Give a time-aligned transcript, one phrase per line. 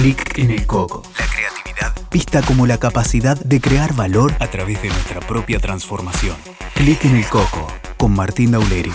[0.00, 1.02] Clic en el coco.
[1.18, 6.36] La creatividad vista como la capacidad de crear valor a través de nuestra propia transformación.
[6.76, 8.94] Clic en el coco con Martín Daulerio.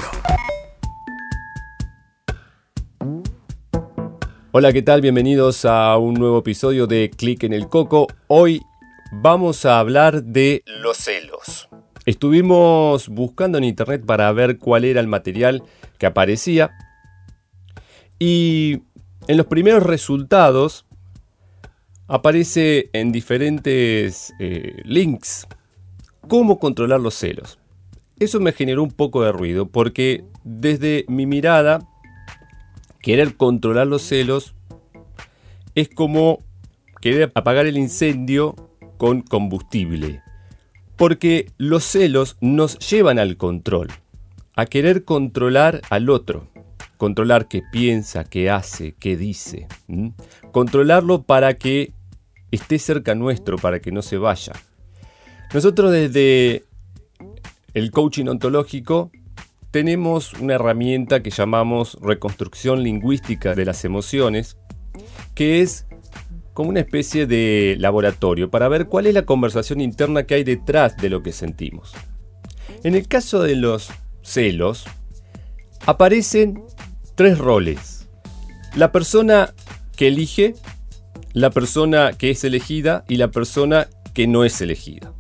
[4.54, 5.02] Hola, ¿qué tal?
[5.02, 8.08] Bienvenidos a un nuevo episodio de Clic en el Coco.
[8.28, 8.62] Hoy
[9.12, 11.68] vamos a hablar de los celos.
[12.06, 15.64] Estuvimos buscando en internet para ver cuál era el material
[15.98, 16.72] que aparecía
[18.20, 18.84] y
[19.28, 20.86] en los primeros resultados
[22.08, 25.48] aparece en diferentes eh, links
[26.28, 27.60] cómo controlar los celos.
[28.20, 31.88] Eso me generó un poco de ruido porque desde mi mirada,
[33.00, 34.54] querer controlar los celos
[35.76, 36.42] es como
[37.02, 38.56] querer apagar el incendio
[38.98, 40.22] con combustible.
[40.96, 43.90] Porque los celos nos llevan al control,
[44.56, 46.53] a querer controlar al otro
[47.04, 49.68] controlar qué piensa, qué hace, qué dice.
[50.54, 51.92] Controlarlo para que
[52.50, 54.54] esté cerca nuestro, para que no se vaya.
[55.54, 56.64] Nosotros desde
[57.74, 59.12] el coaching ontológico
[59.70, 64.56] tenemos una herramienta que llamamos reconstrucción lingüística de las emociones,
[65.36, 65.86] que es
[66.54, 70.96] como una especie de laboratorio para ver cuál es la conversación interna que hay detrás
[70.96, 71.92] de lo que sentimos.
[72.86, 74.86] En el caso de los celos,
[75.86, 76.64] aparecen
[77.16, 78.08] tres roles.
[78.76, 79.54] La persona
[79.96, 80.56] que elige,
[81.34, 85.14] la persona que es elegida y la persona que no es elegida.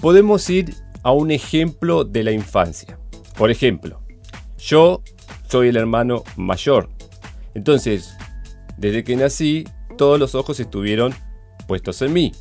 [0.00, 2.98] Podemos ir a un ejemplo de la infancia.
[3.36, 4.00] Por ejemplo,
[4.58, 5.02] yo
[5.48, 6.88] soy el hermano mayor.
[7.54, 8.14] Entonces,
[8.78, 11.14] desde que nací, todos los ojos estuvieron
[11.66, 12.32] puestos en mí.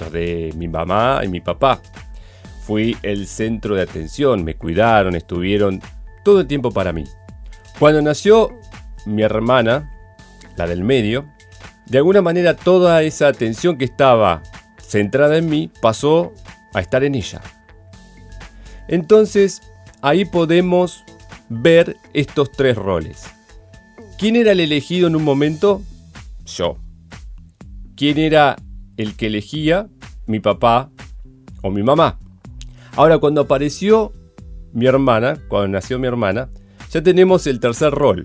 [0.00, 1.80] Los de mi mamá y mi papá.
[2.66, 5.80] Fui el centro de atención, me cuidaron, estuvieron
[6.24, 7.04] todo el tiempo para mí.
[7.80, 8.60] Cuando nació
[9.06, 9.90] mi hermana,
[10.58, 11.24] la del medio,
[11.86, 14.42] de alguna manera toda esa atención que estaba
[14.86, 16.34] centrada en mí pasó
[16.74, 17.40] a estar en ella.
[18.86, 19.62] Entonces,
[20.02, 21.04] ahí podemos
[21.48, 23.24] ver estos tres roles.
[24.18, 25.80] ¿Quién era el elegido en un momento?
[26.44, 26.76] Yo.
[27.96, 28.56] ¿Quién era
[28.98, 29.88] el que elegía?
[30.26, 30.90] Mi papá
[31.62, 32.18] o mi mamá.
[32.94, 34.12] Ahora, cuando apareció
[34.74, 36.50] mi hermana, cuando nació mi hermana,
[36.90, 38.24] ya tenemos el tercer rol.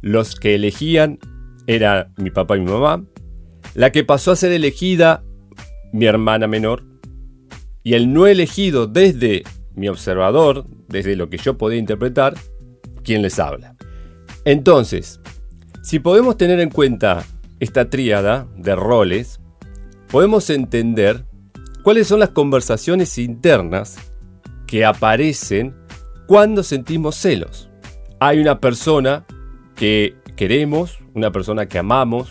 [0.00, 1.18] Los que elegían
[1.66, 3.04] era mi papá y mi mamá.
[3.74, 5.22] La que pasó a ser elegida,
[5.92, 6.82] mi hermana menor.
[7.82, 9.44] Y el no elegido desde
[9.74, 12.34] mi observador, desde lo que yo podía interpretar,
[13.04, 13.76] quien les habla.
[14.44, 15.20] Entonces,
[15.82, 17.24] si podemos tener en cuenta
[17.60, 19.40] esta tríada de roles,
[20.10, 21.24] podemos entender
[21.82, 23.96] cuáles son las conversaciones internas
[24.66, 25.74] que aparecen
[26.26, 27.68] cuando sentimos celos
[28.20, 29.26] hay una persona
[29.76, 32.30] que queremos, una persona que amamos,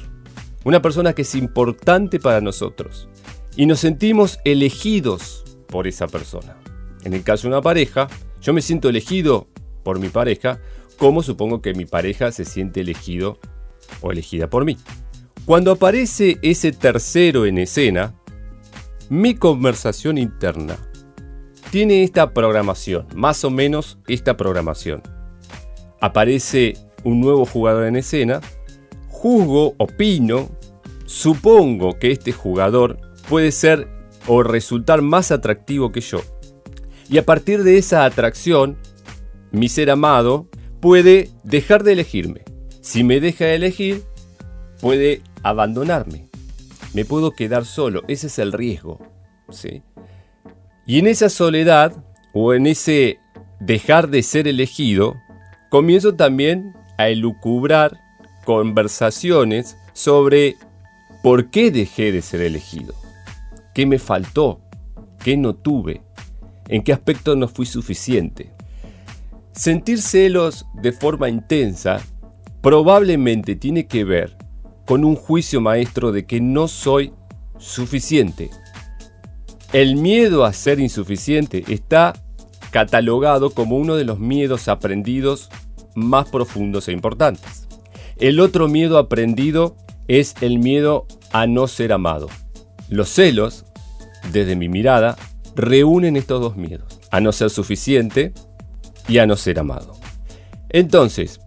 [0.64, 3.10] una persona que es importante para nosotros
[3.56, 6.58] y nos sentimos elegidos por esa persona.
[7.04, 8.08] En el caso de una pareja,
[8.42, 9.48] yo me siento elegido
[9.84, 10.60] por mi pareja,
[10.98, 13.40] como supongo que mi pareja se siente elegido
[14.02, 14.78] o elegida por mí.
[15.46, 18.14] Cuando aparece ese tercero en escena,
[19.10, 20.78] mi conversación interna
[21.70, 25.02] tiene esta programación, más o menos esta programación
[26.03, 26.74] aparece
[27.06, 28.41] un nuevo jugador en escena,
[29.08, 30.50] juzgo, opino,
[31.06, 33.00] supongo que este jugador
[33.30, 33.88] puede ser
[34.28, 36.19] o resultar más atractivo que yo.
[37.09, 38.78] Y a partir de esa atracción,
[39.53, 40.50] mi ser amado
[40.81, 42.41] puede dejar de elegirme.
[42.81, 44.03] Si me deja de elegir,
[44.81, 46.28] puede abandonarme.
[46.94, 48.03] Me puedo quedar solo.
[48.09, 49.00] Ese es el riesgo.
[49.52, 49.84] ¿sí?
[50.85, 51.94] Y en esa soledad
[52.34, 53.20] o en ese
[53.62, 55.16] dejar de ser elegido,
[55.73, 58.00] comienzo también a elucubrar
[58.45, 60.56] conversaciones sobre
[61.23, 62.94] por qué dejé de ser elegido,
[63.73, 64.59] qué me faltó,
[65.23, 66.01] qué no tuve,
[66.67, 68.51] en qué aspecto no fui suficiente.
[69.53, 72.00] Sentir celos de forma intensa
[72.61, 74.38] probablemente tiene que ver
[74.85, 77.14] con un juicio maestro de que no soy
[77.58, 78.52] suficiente.
[79.72, 82.14] El miedo a ser insuficiente está
[82.69, 85.49] catalogado como uno de los miedos aprendidos
[85.95, 87.67] más profundos e importantes.
[88.17, 89.75] El otro miedo aprendido
[90.07, 92.29] es el miedo a no ser amado.
[92.90, 93.66] Los celos,
[94.31, 95.17] desde mi mirada,
[95.55, 98.34] reúnen estos dos miedos, a no ser suficiente
[99.07, 99.95] y a no ser amado.
[100.69, 101.40] Entonces,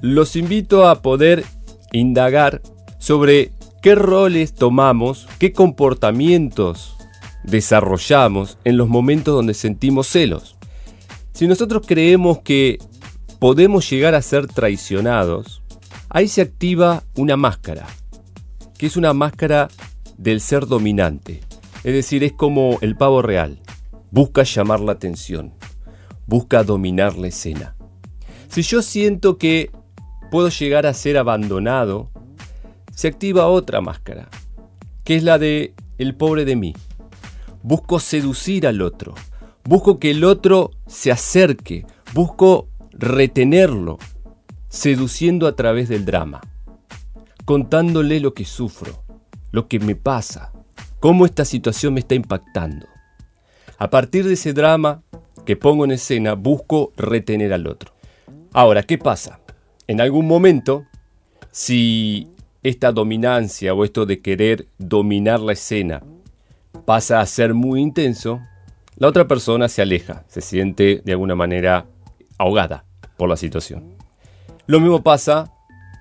[0.00, 1.44] los invito a poder
[1.92, 2.60] indagar
[2.98, 3.52] sobre
[3.82, 6.96] qué roles tomamos, qué comportamientos
[7.42, 10.56] desarrollamos en los momentos donde sentimos celos.
[11.32, 12.78] Si nosotros creemos que
[13.38, 15.62] podemos llegar a ser traicionados,
[16.08, 17.86] ahí se activa una máscara.
[18.78, 19.68] que es una máscara
[20.18, 21.40] del ser dominante.
[21.84, 23.58] Es decir, es como el pavo real.
[24.10, 25.52] Busca llamar la atención,
[26.26, 27.76] busca dominar la escena.
[28.48, 29.70] Si yo siento que
[30.30, 32.10] puedo llegar a ser abandonado,
[32.94, 34.28] se activa otra máscara,
[35.04, 36.74] que es la de el pobre de mí.
[37.62, 39.14] Busco seducir al otro,
[39.64, 43.98] busco que el otro se acerque, busco retenerlo,
[44.68, 46.40] seduciendo a través del drama,
[47.44, 49.02] contándole lo que sufro,
[49.52, 50.52] lo que me pasa,
[51.00, 52.86] cómo esta situación me está impactando.
[53.78, 55.02] A partir de ese drama
[55.44, 57.92] que pongo en escena, busco retener al otro.
[58.52, 59.40] Ahora, ¿qué pasa?
[59.86, 60.86] En algún momento,
[61.50, 62.28] si
[62.62, 66.02] esta dominancia o esto de querer dominar la escena
[66.86, 68.40] pasa a ser muy intenso,
[68.96, 71.86] la otra persona se aleja, se siente de alguna manera
[72.44, 72.84] ahogada
[73.16, 73.96] por la situación.
[74.66, 75.52] Lo mismo pasa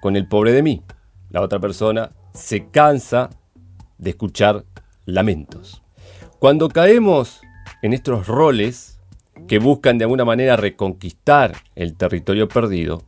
[0.02, 0.82] con el pobre de mí.
[1.30, 3.30] La otra persona se cansa
[3.98, 4.66] de escuchar
[5.06, 5.82] lamentos.
[6.40, 7.42] Cuando caemos
[7.82, 9.00] en estos roles
[9.48, 13.04] que buscan de alguna manera reconquistar el territorio perdido,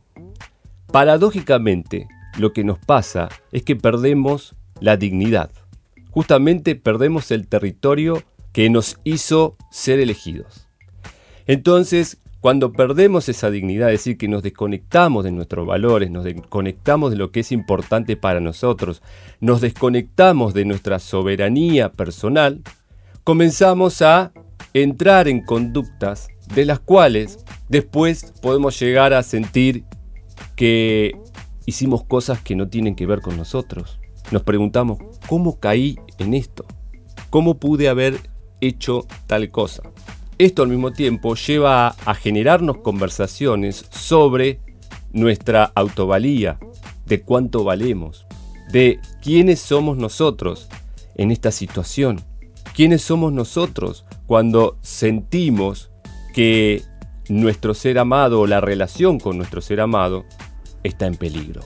[0.90, 5.50] paradójicamente lo que nos pasa es que perdemos la dignidad.
[6.10, 8.22] Justamente perdemos el territorio
[8.52, 10.66] que nos hizo ser elegidos.
[11.46, 17.10] Entonces, cuando perdemos esa dignidad, es decir, que nos desconectamos de nuestros valores, nos desconectamos
[17.10, 19.02] de lo que es importante para nosotros,
[19.40, 22.62] nos desconectamos de nuestra soberanía personal,
[23.24, 24.30] comenzamos a
[24.74, 29.82] entrar en conductas de las cuales después podemos llegar a sentir
[30.54, 31.16] que
[31.64, 33.98] hicimos cosas que no tienen que ver con nosotros.
[34.30, 36.64] Nos preguntamos, ¿cómo caí en esto?
[37.28, 38.20] ¿Cómo pude haber
[38.60, 39.82] hecho tal cosa?
[40.38, 44.60] Esto al mismo tiempo lleva a, generarnos conversaciones sobre
[45.12, 46.58] nuestra autovalía,
[47.06, 48.26] de cuánto valemos,
[48.70, 50.68] de quiénes somos nosotros
[51.14, 52.20] en esta situación,
[52.74, 55.90] quiénes somos nosotros cuando sentimos
[56.34, 56.82] que
[57.28, 60.26] nuestro ser amado o la relación con nuestro ser amado
[60.82, 61.62] está en peligro.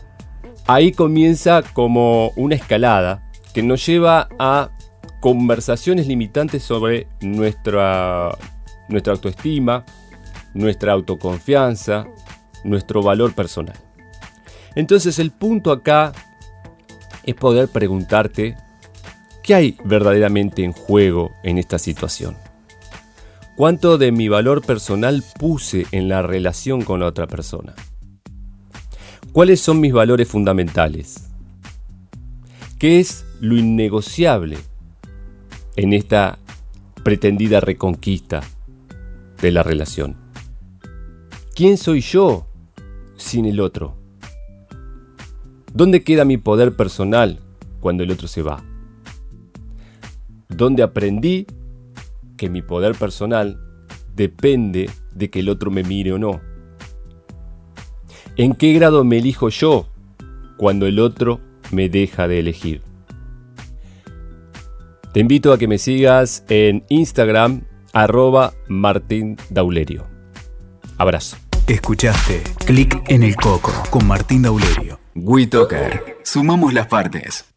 [0.69, 4.71] Ahí comienza como una escalada que nos lleva a
[5.21, 8.37] conversaciones limitantes sobre nuestra,
[8.91, 9.85] nuestra autoestima,
[10.55, 12.07] nuestra autoconfianza,
[12.65, 13.77] nuestro valor personal.
[14.75, 16.13] Entonces el punto acá
[17.25, 18.57] es poder preguntarte
[19.43, 22.37] qué hay verdaderamente en juego en esta situación.
[23.57, 27.75] ¿Cuánto de mi valor personal puse en la relación con la otra persona?
[29.33, 31.29] ¿Cuáles son mis valores fundamentales?
[32.79, 34.57] ¿Qué es lo innegociable
[35.77, 36.39] en esta
[37.05, 38.43] pretendida reconquista
[39.41, 40.17] de la relación.
[41.55, 42.47] ¿Quién soy yo
[43.17, 43.95] sin el otro?
[45.73, 47.39] ¿Dónde queda mi poder personal
[47.81, 48.63] cuando el otro se va?
[50.49, 51.47] ¿Dónde aprendí
[52.37, 53.59] que mi poder personal
[54.17, 56.41] depende de que el otro me mire o no?
[58.37, 59.87] ¿En qué grado me elijo yo
[60.57, 61.41] cuando el otro
[61.71, 62.83] me deja de elegir?
[65.13, 70.07] Te invito a que me sigas en Instagram arroba Martín Daulerio.
[70.99, 71.37] Abrazo.
[71.67, 74.99] Escuchaste Clic en el Coco con Martín Daulerio.
[75.15, 76.19] WeToker.
[76.25, 77.51] Sumamos las partes.